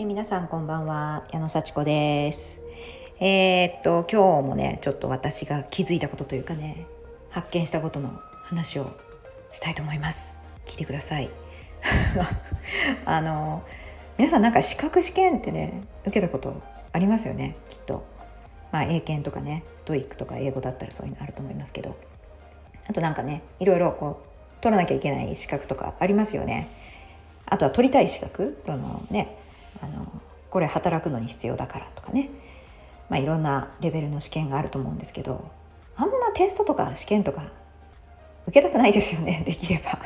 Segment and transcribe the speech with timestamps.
[0.00, 1.24] え皆さんこんばんは。
[1.32, 2.60] 矢野幸子です。
[3.18, 6.86] えー、っと今日もねちょっと私が気づいたことというかね
[7.30, 8.92] 発見したことの話を
[9.50, 10.38] したいと思います。
[10.66, 11.28] 聞いてください。
[13.06, 13.64] あの
[14.18, 16.62] 皆さんなんか資格試験ってね受けたこと
[16.92, 17.56] ありますよね？
[17.68, 18.04] きっと。
[18.70, 21.96] まあ英検とかね TOEIC とか英語だったらそういうのあると思いますけど。
[22.88, 26.68] あとなんかねいろいろこう取らなきゃいけない資格とかありますよね。
[27.46, 28.58] あとは取りたい資格？
[28.60, 29.36] そのね
[29.80, 30.06] あの
[30.50, 32.30] これ働くのに必要だからとかね、
[33.08, 35.50] まあ、いろんなレベルの試験があると思うんですけど
[35.96, 37.50] あんまテストとか試験とか
[38.46, 39.98] 受けたくないですよね できれば。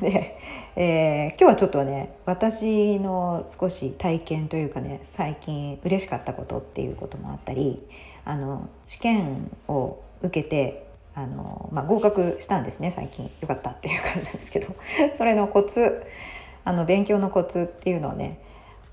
[0.00, 0.38] で、
[0.76, 7.84] えー、今日はちょっとね私の少し体験というかね最近嬉しかったことっていうこともあったり
[8.24, 13.30] あの試験を受けてあの、まあ、合格したんですね最近。
[13.40, 14.74] よかったっていう感じなんですけど。
[15.16, 16.04] それのコツ
[16.68, 18.38] あの勉強のコツっていうのをね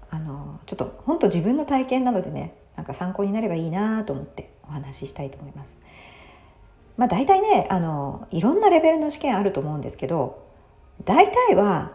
[0.09, 5.78] あのちょっと本当自分の体験なのでねなんか参考になればいいなと思ってお話ししたいと思います。
[6.95, 10.42] まあ、大体ねあのいろんなレベルの試験あると思うんですけど
[11.04, 11.92] 大体は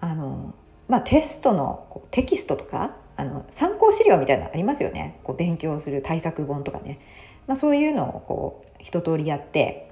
[0.00, 0.54] あの、
[0.88, 7.00] まあ、テストのテキストとかあの参考資料みたいなのありますよねこう勉強する対策本とかね、
[7.46, 9.90] まあ、そういうのをこう一通りやって、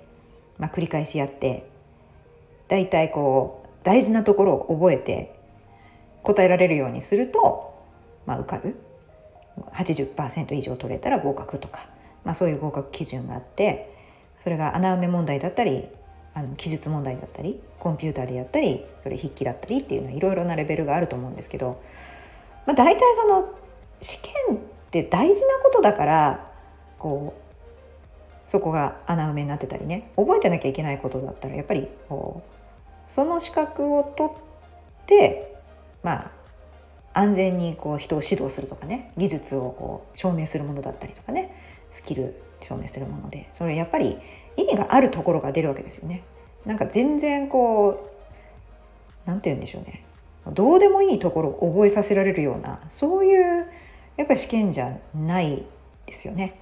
[0.57, 1.69] まあ、繰り返しやって
[2.69, 5.39] 大体こう大事なところを覚えて
[6.25, 7.73] 答えられるようにすると、
[8.27, 8.75] まあ、受かる。
[9.73, 11.89] 80%以上取れたら合格とか、
[12.25, 13.95] まあ、そういう合格基準があって
[14.43, 15.89] それが穴埋め問題だったり
[16.35, 21.81] あの記述問題だったりコンピューターでやったりそれ筆記だったりっていうのはいろいろなレベルがあると思うんですけど、
[22.67, 23.55] まあ、大体その
[24.03, 24.59] 試験っ
[24.91, 26.51] て大事なことだから
[26.99, 32.57] こうそこが穴埋めになってたりね覚えてなきゃいけないことだったらやっぱりこう
[33.07, 34.33] その資格を取っ
[35.07, 35.57] て
[36.03, 36.31] まあ
[37.15, 41.55] 安全にこう人を指導するとかね技術をこう証明するものだったりとかね
[41.91, 44.19] スキル証明するものでそれやっぱり
[44.57, 46.23] 意味があるところが出るわけですよね。
[46.65, 50.05] なんか全然こう何て言うんでしょうね
[50.53, 53.67] どうでもいいところを覚えさせられるようなそういう
[54.17, 55.65] やっぱり試験じゃない
[56.07, 56.61] ですよね。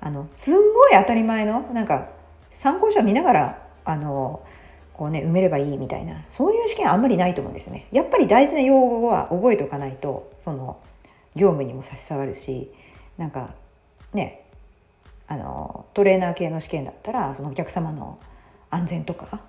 [0.00, 2.08] あのすんごい当たり前のなんか
[2.50, 4.42] 参考書を見ながらあの
[4.96, 7.86] こうね埋めればいいみたいなそういう試験あんまりないと思うんですね。
[7.92, 10.78] やっぱり大事な用語は覚えておかないとその
[11.34, 12.72] 業務にも差し障るし
[13.18, 13.54] なんか
[14.14, 14.46] ね
[15.28, 18.18] あのトレーナー系の試験だったらそのお客様の
[18.70, 19.40] 安全とか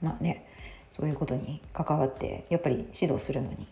[0.00, 0.46] まあね
[0.92, 3.66] そういうことに関わってやっぱり指導するのに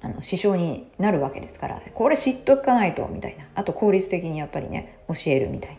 [0.00, 5.78] あの支障になるわけですからこれ知っとかないとみたいなあと効率的にやっぱりね教えるみたい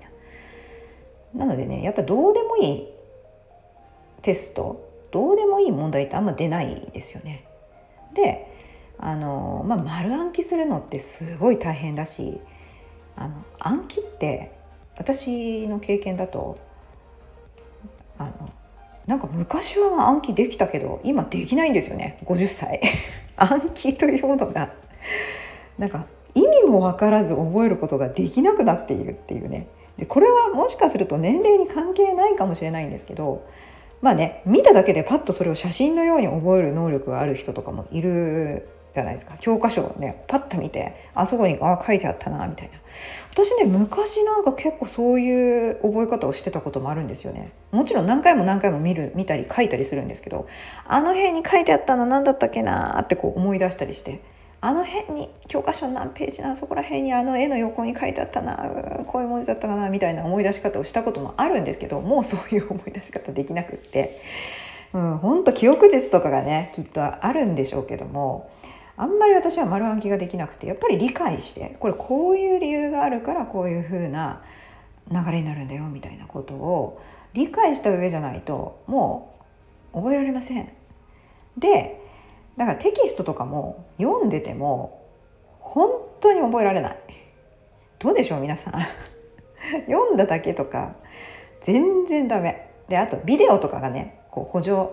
[1.34, 2.93] ななのでねやっぱどうでもいい
[4.24, 7.46] テストどうでもいい問題ってあんま出ないですよね。
[8.16, 8.48] で
[8.98, 12.40] あの、まあ、丸暗記するのってすごい大変だし
[13.16, 14.52] あの暗記って
[14.98, 16.58] 私の経験だと
[18.18, 18.50] あの
[19.06, 22.20] なんか昔は暗記できたけど今できないんですよね。
[22.26, 22.82] 50歳
[23.36, 24.74] 暗記というものが
[25.78, 29.68] なんか意味も分からず覚えることができなくなっているっていうね。
[29.98, 33.46] でこれはもしかすると年齢に関係ないかもしれないんですけど
[34.04, 39.36] まあね見ただけでパッとそれを写真のように覚える能力がある人とかもいるじゃないですか。
[39.40, 42.74] 教科書をねパッと見てあそこにあ書いてあったなみたいな。
[43.32, 47.54] 私ね昔なんか結構そういう覚え方をしてたこともあるんですよね。
[47.72, 50.48] もちろん何回も何回も見る見たり書いたりするんですけど
[50.86, 54.20] あの辺に書いてあったの何だったっけなってこう思い出したりして。
[54.66, 58.56] あの辺に教科書の何ページなそこら辺にあの絵の横に書いてあったな
[59.08, 64.22] こういう文字だったかなみたいな思い出し方をしたこともあるんですけどもうそういう思い出し方できなくって。
[64.94, 68.52] うん、ほんと記憶術とかがねきっとあるんでしょうけども
[68.96, 74.44] あんまり私は丸暗記ができなくてやっぱり理解してこれこういう理由があるからこういう風な
[75.12, 77.02] 流れになるんだよみたいなことを
[77.34, 79.36] 理解した上じゃないとも
[79.94, 80.72] う覚えられません。
[81.58, 82.03] で
[82.58, 85.04] だからテキストとかも読んでても
[85.60, 85.90] 本
[86.22, 86.98] 当に覚えられない。
[88.00, 88.74] どうでしょう皆さん。
[89.88, 90.96] 読んだだけとか
[91.62, 92.70] 全然ダメ。
[92.90, 94.90] であとビデオとかがねこう補助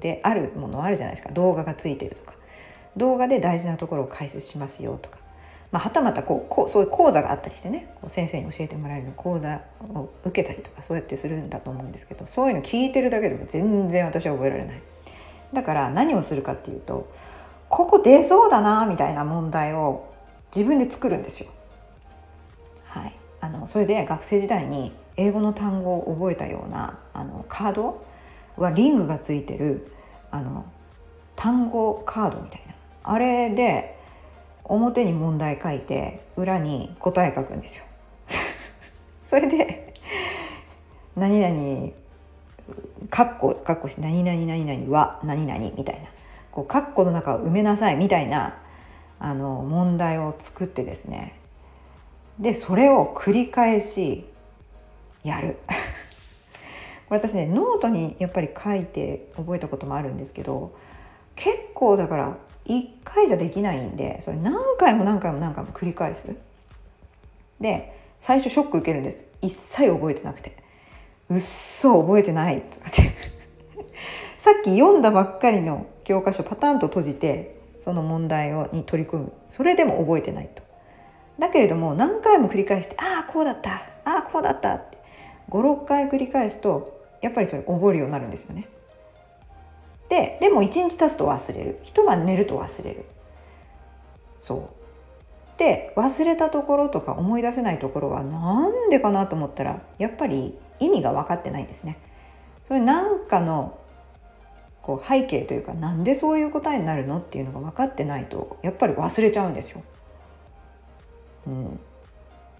[0.00, 1.32] であるものあるじゃないですか。
[1.32, 2.34] 動画がついてるとか。
[2.96, 5.18] 動画で大事なところを解説しますよとか、
[5.72, 9.62] まあ、はたまたこうこうそういう講座があったりしてねこう先生に教えてもらえる講座
[9.94, 14.82] を受けたりとかそうやってするんだと思うんですけどそういうの聞いてるだけでも全然私は覚えられない。
[15.54, 17.10] だから何をするかっていうと
[17.68, 20.12] ここ出そうだなみたいな問題を
[20.54, 21.48] 自分で作るんですよ。
[22.84, 28.04] はい、あのそれで学生時代に英語の単語を覚えたようなあのカード
[28.56, 29.90] はリングがついてる
[30.30, 30.64] あの
[31.34, 33.98] 単語カードみたいなあれで
[34.64, 37.84] 表に問題書いて裏に答え書くんですよ。
[39.22, 39.94] それで
[41.16, 41.92] 「何々」
[43.10, 46.08] カッコカッコして「何々何々は何々」みたいな。
[46.54, 48.56] こうカッコの中を埋めなさいみたいな
[49.18, 51.34] あの問題を作ってですね。
[52.38, 54.24] でそれを繰り返し
[55.24, 55.58] やる。
[57.10, 60.72] 私ねノートにやっぱり書いて覚えたこともあるんですけど
[61.36, 66.36] 結構だから1回じゃできないんでそれ何回も何回も何回も繰り返す。
[67.60, 69.26] で最初ショック受けるんです。
[69.42, 70.56] 一切覚えてなくて。
[71.30, 73.02] うっそ覚えてないとかって。
[74.38, 79.32] さっき読んだばっかりの教科書パタンと閉じてその問題をに取り組む。
[79.48, 80.62] それでも覚えてないと。
[81.38, 83.82] だけれども何回も繰り返してああこうだった。
[84.04, 84.74] ああこうだった。
[84.74, 84.98] って。
[85.50, 88.68] 56回繰り返すとやっぱりそれ覚えるようになるんですよね。
[90.08, 91.80] ででも1日経つと忘れる。
[91.82, 93.04] 一晩寝ると忘れる。
[94.38, 94.84] そう。
[95.58, 101.98] で忘れたところとか思い出せないところは何でかなと思ったらやっぱり意味が分かってないんですね
[102.64, 103.78] それ何かの
[104.82, 109.82] こう背景というかなんでそういう答えになるのっていうのが分かってないとやっぱり忘れちゃうんですよ。
[111.46, 111.80] うん、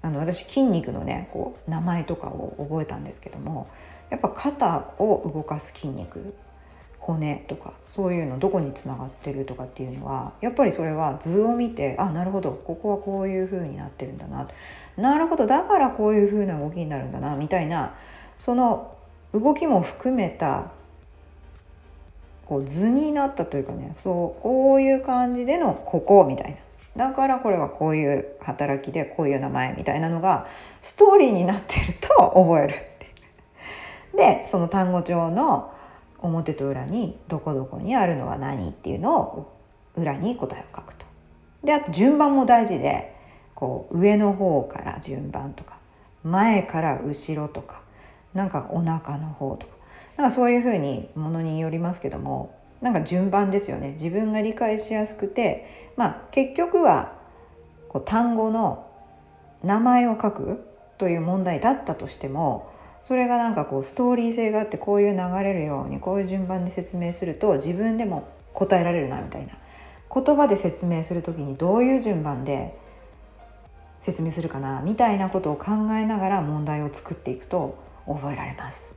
[0.01, 3.67] あの私筋肉のねこう名前とかを覚えたんですけども
[4.11, 6.35] やっぱ肩を動かす筋肉
[7.07, 14.49] 骨とかそういうのどこにつながってるとかっていうのはやっぱりそれは図を見てあなるほどここはこういう風になってるんだな。
[14.97, 17.95] なるほどだからこういう風な動きになるんだなみたいな
[18.39, 18.97] その
[19.35, 20.71] 動きも含めた
[22.47, 26.53] こう図になったというかねそうこういう感じでのここみたい
[26.97, 27.09] な。
[27.09, 30.47] だからこれはこういう働きでこういう名前みたいなのが
[30.81, 32.95] ストーリーになってると覚えるって。
[34.17, 35.74] でその単語帳の
[36.25, 39.53] 表と裏にどこどこにあるのは何っていうのを
[39.97, 41.07] 裏に答えを書くと。
[41.63, 43.15] であと順番も大事で
[43.55, 45.79] こう上の方から順番とか
[46.23, 47.83] 前から後ろとか
[48.35, 49.75] なんかお腹の方とか
[50.17, 57.13] なんかそういうふうにものによりますけどもなんか順番ですよね自分が理解しやすくてまあ結局は
[57.89, 58.91] こう単語の
[59.63, 60.67] 名前を書く
[60.99, 62.71] という問題だったとしても
[63.05, 69.53] それがなんかこうストーリー性があってこういう流れるようにこういう順番で説明すると自分でも答えられるなみたいな。
[70.23, 72.79] 言葉で説明する時にどういう順番で
[74.01, 78.97] 説明するかなみたいなことを考えながら問題を作っていくと覚えられます。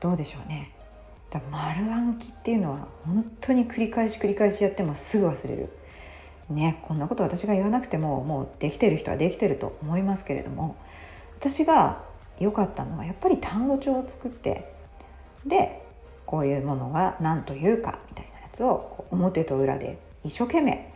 [0.00, 0.70] どうでしょうね。
[1.30, 5.70] だ丸暗記っていうのは本当に繰り返し繰り返しやってもすぐ忘れる。
[6.50, 10.76] ねこんなこと私が言わなくてももうできてる人はできてると思いますけれども
[11.36, 12.06] 私が
[12.40, 14.72] 良かったのはやっぱり単語帳を作って
[15.46, 15.82] で
[16.26, 20.92] こういうものが何というかみたいなやつを表と裏で一生懸命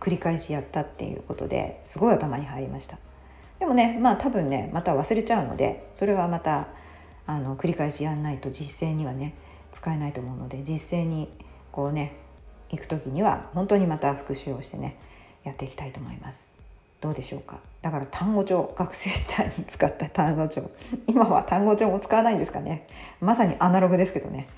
[0.00, 2.98] 繰り返しやったっていうことですごい頭に入りました
[3.58, 6.68] でもねまあ多分ねまた忘れちゃうのでそれはまた
[7.26, 9.34] あの繰り返しやんないと実践にはね
[9.72, 11.28] 使えないと思うので実践に
[11.72, 12.16] こうね
[12.70, 14.98] 行く時には本当にまた復習をしてね
[15.44, 16.55] やっていきたいと思います。
[17.00, 17.60] どうでしょうか。
[17.82, 20.70] だから単語帳学生時代に使った単語帳。
[21.06, 22.86] 今は単語帳も使わないんですかね。
[23.20, 24.48] まさにアナログですけどね。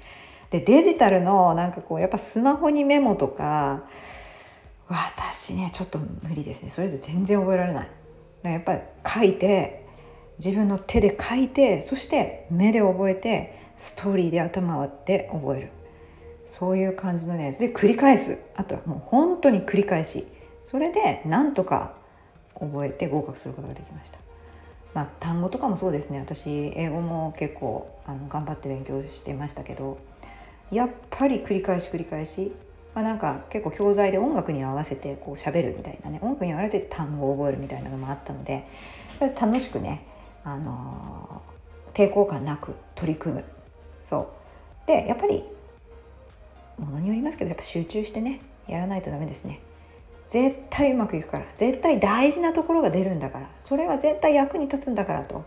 [0.51, 3.83] でデジタルのなんかこうやっぱスマホにメモとか
[4.89, 6.71] 私ねちょっと無理ですね。
[6.71, 7.89] それで全然覚えられない。
[8.45, 9.85] やっぱり書いて
[10.39, 15.71] 自分の手で書いてそして目で覚えてストーリーで頭で覚える。
[16.45, 18.39] そういう感じのねで繰り返す。
[18.57, 20.27] あとはもう本当に繰り返し。
[20.63, 21.95] それでなんとか
[22.61, 24.19] 覚えて合格することができました。
[24.95, 26.19] まあ、単語とかもそうですね。
[26.19, 29.99] 私英語も結構あの頑張って勉強してましたけど
[30.71, 32.53] やっぱり繰り返し繰り返し、
[32.95, 38.67] まあ、なんか結構教材で音楽に合わせてこう喋るみたいなね音楽に合わせて単語を覚えるみたいなのもあったので
[39.19, 40.05] それ楽しくね
[40.43, 41.43] あの
[41.95, 43.45] 抵抗感なく取り組む。
[44.03, 44.33] そ
[44.85, 44.87] う。
[44.87, 45.45] でやっぱり
[46.79, 49.61] ものによりますけどやっぱ集中してねやらないとダメですね。
[50.29, 51.47] 絶対うまくいくから。
[51.57, 53.51] 絶対大事なところが出るんだから。
[53.61, 55.45] それは絶対役に立つんだからと。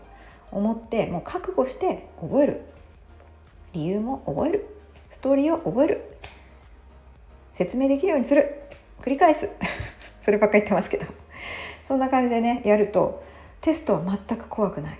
[0.50, 2.60] 思ってもう覚悟して覚える。
[3.72, 4.66] 理由も覚える。
[5.08, 6.18] ストーリーを覚える。
[7.54, 8.62] 説明できるようにする。
[9.00, 9.50] 繰り返す。
[10.20, 11.06] そればっか言ってますけど。
[11.82, 13.22] そんな感じでねやると
[13.60, 14.98] テストは全く怖くない、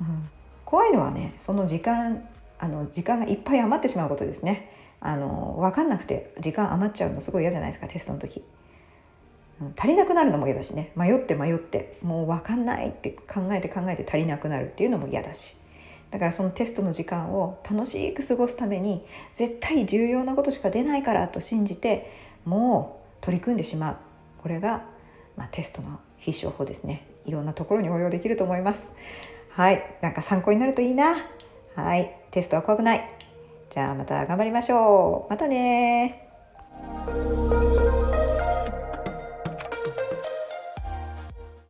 [0.00, 0.28] うん、
[0.64, 4.72] 怖いのはねその時間あの時間がいっぱい余ってしまうことですね。
[4.98, 8.42] あの分かんなくて時間余っちゃうのすごい嫌じゃないですかテストの時、
[9.76, 10.92] 足りなくなるのも嫌だしね。
[10.96, 15.56] 迷って迷ってもう分かんないって考えて考えて足りなくなるっていうのも嫌だし。
[16.10, 22.12] だからそのテストの時間を楽しく過ごすために絶対重要なことしか出ないからと信じて
[22.44, 23.96] もう取り組んでしまう。
[24.42, 24.84] これが、
[25.36, 27.06] まあ、テストの必勝法ですね。
[27.24, 28.92] いろんなところに応用できると思います。
[29.50, 29.98] はい。
[30.02, 31.16] なんか参考になるといいな。
[31.74, 32.14] はい。
[32.30, 33.10] テストは怖くない。
[33.70, 35.30] じゃあまた頑張りましょう。
[35.30, 36.25] またね